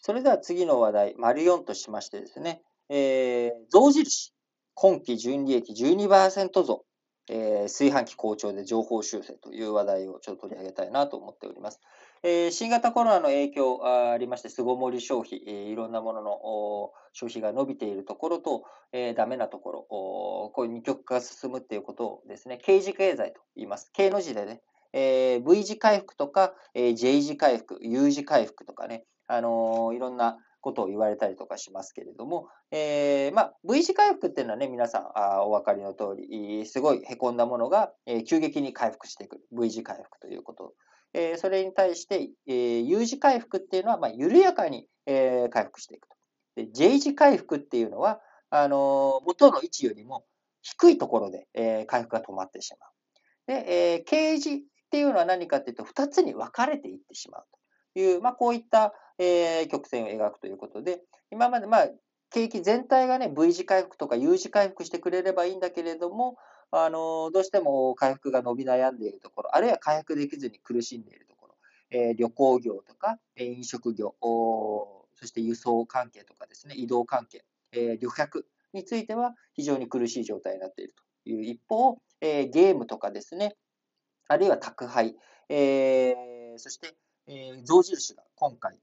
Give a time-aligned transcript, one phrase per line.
[0.00, 4.32] それでは次の話題、丸4としましてですね、えー、増印、
[4.74, 6.84] 今期純利益12%増、
[7.30, 11.80] えー、炊飯器好調で情報修正という話題をちょっと取り上げたいなと思っております。
[12.22, 23.90] えー、新型コロナの影響ありまして、巣ごもり消費、えー、いろんなものの消費が伸びているところと、えー、ダメなところ、こういう二極化が進むっていうことをですね、K 字経済と言います。
[23.92, 24.62] K の字でね、
[24.92, 39.42] えー、V 字回復とか、えー、J 字回復、U 字回復とかね、あの、いろんなことを言われたりとかしますけれども、えー、まあ、V 字回復っていうのはね、皆さんあお分かりの通り、すごい凹んだものが、えー、急激に回復してくる。
[39.52, 40.74] V 字回復ということ
[41.14, 46.16] えー、それに対して、えー、U 字回復っていうのは、まあ、緩やかに、えー、回復していくと。
[46.56, 50.24] で、J 字回復っていうのは、あの、元の位置よりも
[50.62, 52.90] 低いところで、えー、回復が止まってしまう。
[53.46, 54.60] で、えー、K 字っ
[54.90, 57.57] ていうのは何かっていうと、2つに分かれていってしまうと
[58.00, 61.88] いう、まあ、こういった、えー、曲線を描くということで、今まで、まあ、
[62.30, 66.36] 景気全体がね、V 字回復とか U 字回復してくれればいいんだけれども、
[66.70, 71.54] あの、どうしても回復が伸び悩んでいるところ、あるいは回復できずに苦しんでいるところ、
[71.90, 83.56] えー、旅行業とか、飲食業、そして輸送関係とかですね、移動関係、えー、旅客については非常に苦しい状態になっているという一方、えー、ゲームとかですね、
[84.28, 85.16] あるいは宅配、
[85.48, 86.94] えー、そして、
[87.28, 88.78] え、象印が今回、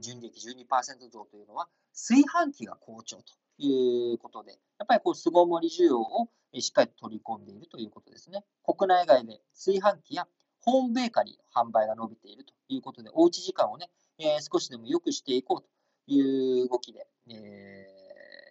[0.00, 3.24] 純利益12%増というのは、炊飯器が好調と
[3.58, 6.28] いうことで、やっぱりこう巣ごもり需要を
[6.58, 8.44] しっかり取り込んでいるということですね。
[8.64, 10.26] 国内外で炊飯器や
[10.62, 15.68] ホームベーカリーの販売が伸びているということで、おうち時間をね、えー、少しでも良くしていこうと
[16.06, 17.86] いう動きで、え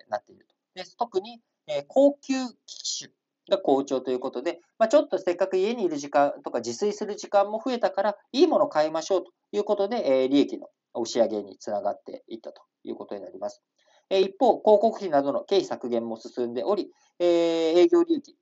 [0.07, 0.55] ー、なっていると。
[0.75, 2.33] で特に、えー、高級
[2.65, 3.11] 機種
[3.49, 13.63] が好調ということで、まあ、ちょっとせっかく家にいる時間とか自炊する時間も増えたから、いいものを買いましょうということで、えー、利益の押し上げにつながっていったということになります。
[14.09, 18.35] え一方、広告費などの経費削減も進んでおり、え営業利益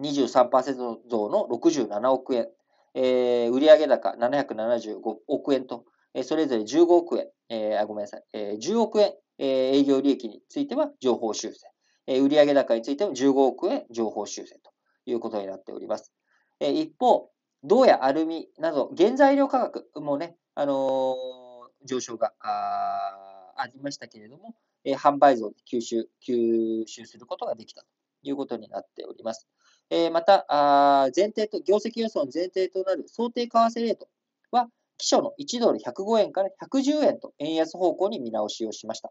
[0.00, 2.48] 23%増の67億円、
[2.94, 5.84] え売上高775億円と、
[6.14, 11.66] えそれぞれ15億円、えー、ごめんなさい、え10億円、え営業利益については情報修正、
[12.06, 14.70] え売上高についても15億円情報修正と
[15.06, 16.12] いうことになっております。
[16.60, 17.30] え一方、
[17.64, 21.16] 銅やアルミなど原材料価格もね、あの
[21.84, 24.54] 上昇がありましたけれども、
[24.84, 27.86] え販売増で吸収、吸収することができたと
[28.22, 29.48] いうことになっております。
[29.88, 34.08] えまた、あ前提と、業績予想の前提となる想定為替レート
[34.50, 39.10] は、基礎の1ドル105円から110円と円安方向に見直しをしました。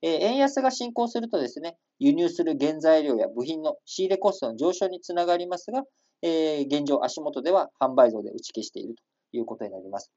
[0.00, 5.84] え円安が進行するとですね、輸入する原材料や部品の仕入れコストの上昇につながりますが、
[6.22, 9.02] え現状足元では販売増で打ち消していると
[9.36, 10.10] いうことになります。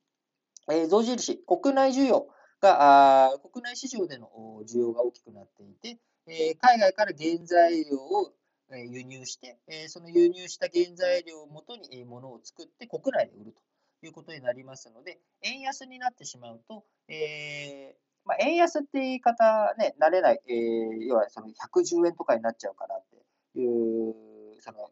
[0.71, 2.27] え増印、国内需要
[2.61, 4.29] が、あ国内市場での
[4.67, 8.33] 需要が大きくなっていて、え海外から原材料を
[8.71, 13.61] 輸入して、えその輸入した原材料をもとに物を作って国内で売ると
[14.05, 23.03] いうことになりますので、円安になってしまうと、えー、まあ、円安って言い方ね、慣れない、えー、要はその110円とかになっちゃうかなっ
[23.53, 24.16] ていう、
[24.61, 24.89] その、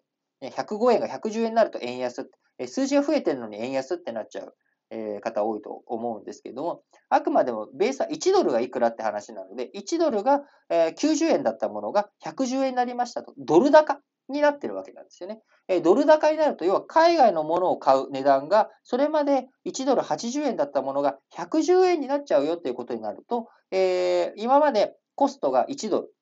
[0.52, 2.30] 105円が110円になると円安、
[2.68, 4.56] 数字が増えてるのに円安ってなっちゃう
[4.94, 14.00] え方多いと思うんですけども、あくまでもベースは1ドルがいくらって話なので、1ドルが、90円だったものが110円になりましたと、ドル高
[14.30, 15.42] になってるわけなんですよね。
[15.82, 26.14] ドル高になると、要は海外のものを買う値段が、それまで1ドル80円だったものが110円になっちゃうよっていうことになると、え、今までコストが1ドル、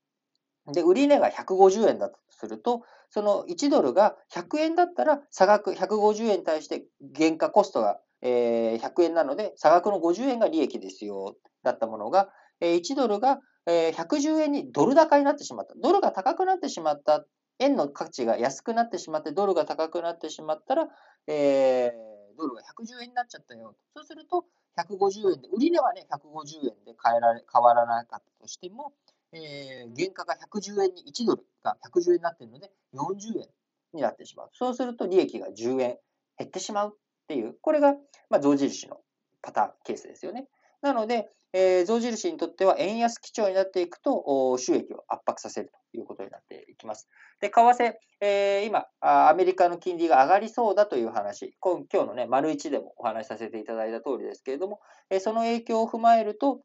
[0.67, 6.85] で、売値が150円だとすると、その1ドルが100円だったら差額150円に対して
[7.15, 12.29] 原価コストが100円なので、差額の50円が利益ですよ、だったものが、
[12.61, 15.73] 1ドルが、110円にドル高になってしまった。
[15.75, 17.25] ドルが高くなってしまった。
[17.59, 20.87] 円の価値が安くなってしまって、ドルが高くなってしまったら、
[21.27, 23.75] えー、ドルが110円になっちゃったよ。
[23.95, 24.45] そうすると、
[24.77, 28.93] 150円で、売値はね、150円で買えられ変わらなかったとしても、
[29.33, 33.47] えー、原価が110円に1ドルが110円になっているので、40円
[33.93, 34.49] になってしまう。
[34.53, 35.97] そうすると利益が10円
[36.37, 36.97] 減ってしまうっ
[37.27, 37.93] ていう、これが、
[38.29, 38.99] まあ、象印の
[39.41, 40.47] パターン、ケースですよね。
[40.81, 47.09] なので、えー、象印にとっては円安基調になっていくと、収益を圧迫させるということになっていきます。
[47.41, 54.79] で、為替、えー、今、アメリカの金利が上がりそうだという話、今今日のね、丸1でもお話しさせていただいた通りですけれども、
[55.09, 56.61] えー、その影響を踏まえると、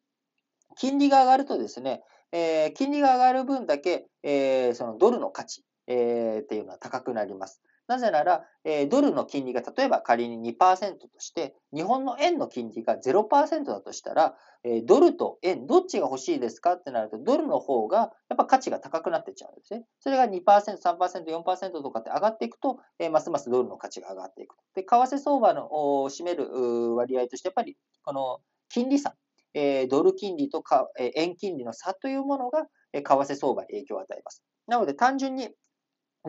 [0.77, 7.62] 金利が上がるとですね、えー、金利が上がる分だけ、えー、そのドルの価値、えー、っていうのは高くなります。
[7.88, 14.34] なぜなら、えー、ドルの金利が例えば仮に2%として、日本の円の金利が0%だとしたら、
[14.64, 16.73] えー、ドルと円、どっちが欲しいですか？
[16.73, 17.99] ってなると、ドルの方が
[18.29, 19.84] やっぱ価値が高くなってっちゃうんですね。
[20.00, 24.56] それが2%、3%、4%とかって上がっていくと、えー、ますますドルの価値が上がっていく。
[24.75, 29.14] で、為替相場の占める割合として、やっぱりこの金利差、
[29.54, 34.43] え、ドル金利とか、え、円金利の差というものが、え、為替相場に影響を与えます。
[34.66, 35.50] なので単純に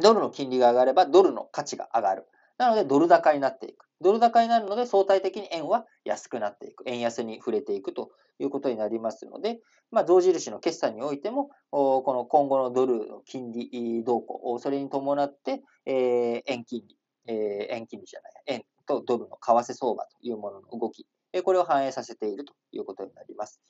[0.01, 2.27] ドルの金利が上がればドルの価値が上がる。
[2.57, 3.85] なのでドル高になっていく。
[4.01, 6.83] ドル高になるので相対的に円は安くなっていく。
[6.87, 9.59] 円安に触れていくということになりますので、
[9.89, 21.07] まあ、象印の決算においても、この今後のドルの金利動向、それに伴って、え、円金利、え、円金利じゃない、円とドルの為替相場というものの動き、
[21.43, 23.61] これを反映させているということになります。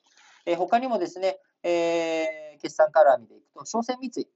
[0.57, 4.27] 他にもですね、え、決算から見ていくと、商船三井、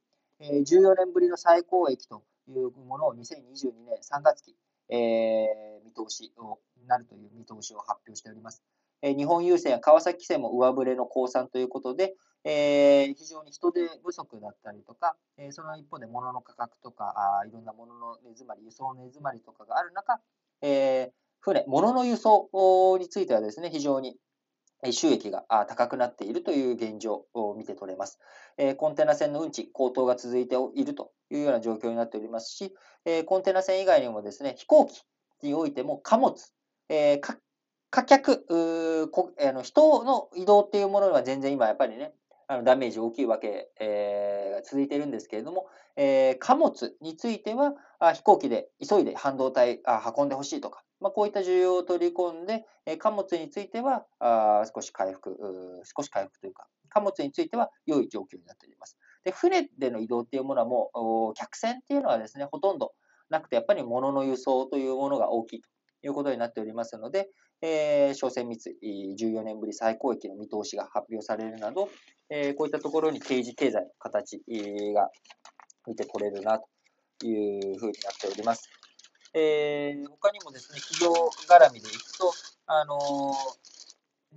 [0.41, 4.55] 14年ぶりの最高益というものを2022年3月期、
[4.89, 5.47] え、
[5.85, 8.63] 見通しをなるという見通しを発表しております。
[9.01, 12.13] 日本郵船や川崎汽船も上振れの降参ということで、
[12.43, 20.19] えー、非常に人手不足だったりとか、えー、その一方で物の価格とか、あいろんな物の根詰まり、輸送の根詰まりとかがある中、
[20.61, 22.49] え、船、物の輸送
[22.99, 24.15] についてはですね、非常に
[24.91, 28.19] 収益が高くなっているという現状を見て取れます。
[28.77, 32.73] コンテナ船の運賃、高騰が続いているというような状況になっておりますし、
[33.25, 35.03] コンテナ船以外にもですね、飛行機
[35.43, 36.35] においても貨物、
[37.89, 38.45] 貨客、
[39.63, 42.13] 人の移動っていうものは全然今やっぱりね、
[42.51, 55.37] あのダメージ大きいわけ、えー、続いているんですけれども、えー、貨物についてはあ飛行機で急いで半導体あ運んでほしいとか、まあ、こういった需要を取り込んで、えー、貨物についてはあ少し回復、
[55.95, 58.97] 少し回復というか、貨物については良い状況になっております。
[59.23, 62.91] で船での移動っていうものはもう、客船っていうのはですね、ほとんど
[63.29, 65.69] なくて、やっぱり物の輸送というものが大きいと
[66.03, 67.29] いうことになっておりますので、
[67.61, 71.89] えー、商船三井14年ぶり最高益の見通しが発表されるなど、
[72.29, 74.41] えー、こういったところに刑事経済の形
[74.95, 75.09] が
[75.85, 76.67] 見て取れるなと
[77.25, 78.69] いうふうになっております。
[79.33, 81.13] えー、他にもですね、企業
[81.47, 82.33] 絡みでいくと、
[82.65, 82.99] あの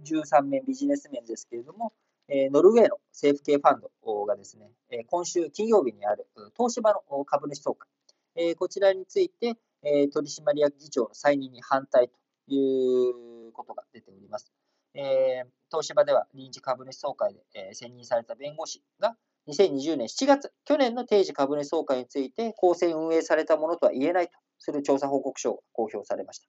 [0.04, 1.92] ー、13面ビジネス面ですけれども、
[2.28, 6.26] えー、ノルウェーの政府系ファンドがですね、え今週金曜日にある
[6.56, 7.88] 東芝の株主総会、
[8.36, 12.14] えこちらについて、え取締役議長の再任に反対と
[12.49, 14.52] いうことが出ております。
[14.94, 19.17] えー、東芝では臨時株主総会で、えー、選任された弁護士が
[19.49, 26.46] 2020年7月、去年の定時株主総会について公正運営されたものとは言えないとする調査報告書が公表されました。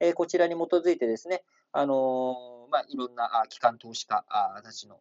[0.00, 4.24] えー、こちらに基づいてですね、あの、まあ、いろんな機関投資家
[4.62, 4.98] たちの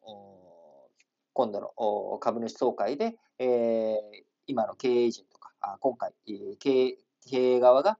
[1.33, 3.99] 今度の株主総会で、えー、
[4.45, 6.13] 今の経営陣とか、今回
[6.59, 6.97] 経
[7.31, 7.97] 営側が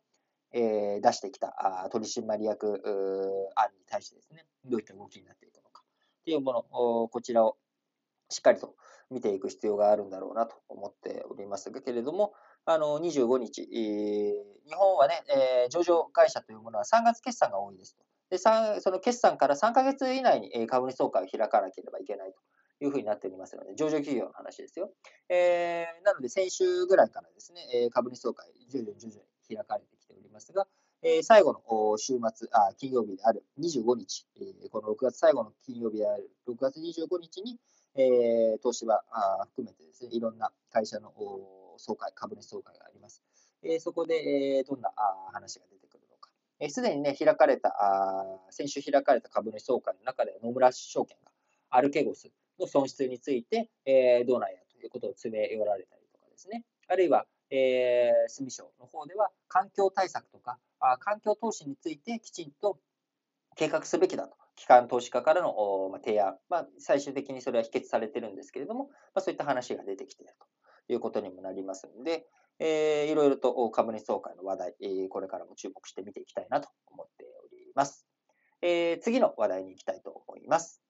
[0.53, 2.81] えー、出してきた取締役
[3.55, 6.63] 案に対してですね、どういった動きになっていくのかっていうもの、
[7.09, 7.57] こちらを
[8.29, 8.75] しっかりと
[9.09, 12.33] 見ていく必要があるんだろうなと思っておりますけれども、
[12.65, 15.23] あの25日、日本はね、
[15.65, 18.03] え、上場会社というものは3月決算が多いですと。
[18.29, 22.39] でその決算から3ヶ月以内に株主総会を開かなければいけないと
[22.83, 24.91] いうふうになっておりますので、上場企業の話ですよ。
[25.29, 29.97] えー、なので、先週ぐらいからですね、株主総会、徐々に徐々に開かれて
[30.33, 30.68] ますが、
[31.03, 37.59] えー、最後の週末あ、金曜日である25日、えー、この6月最後の金曜日である6月25日に、
[37.95, 41.13] えー、東芝あ含めてですね、いろんな会社の
[41.78, 43.21] 総会、株主総会があります。
[43.63, 46.30] えー、そこで、えー、どんなあ話が出てくるのか。
[46.69, 51.31] す、で、にね、開かれたあ、先週開かれた株主総会の中で野村証券が
[51.69, 56.63] アルケゴスの損失について、えー、どうなんやということを詰め寄られたりとかですね。
[56.87, 57.25] あるいは、
[57.56, 62.80] えー、住省の方では環境対策とかあ環境投資についてきちんと
[63.56, 64.36] 計画すべきだと。
[64.56, 65.56] 機関投資家からの
[66.04, 70.33] 提案、まあ、最終的にそれは否決されてるんですけれども、まあ、そういった話が出てきている
[70.88, 72.28] ということにもなりますので、
[72.60, 78.06] えー、いろいろと株主総会の話題、えー、これからも注目して見ていきたいなと思っております。
[78.62, 80.82] えー、次の話題に行きたいと思います。